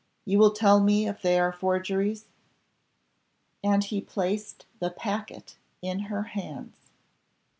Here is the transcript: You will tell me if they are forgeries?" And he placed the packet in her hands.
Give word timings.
You 0.25 0.39
will 0.39 0.49
tell 0.51 0.79
me 0.79 1.07
if 1.07 1.21
they 1.21 1.39
are 1.39 1.51
forgeries?" 1.51 2.25
And 3.63 3.83
he 3.83 4.01
placed 4.01 4.65
the 4.79 4.89
packet 4.89 5.57
in 5.83 5.99
her 6.09 6.23
hands. 6.23 6.75